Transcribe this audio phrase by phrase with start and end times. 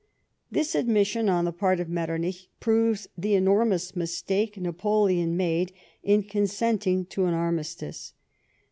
[0.27, 6.23] * This admission on the part of Metternich proves the enormous mistake Napoleon made in
[6.23, 8.13] consenting to an armistice.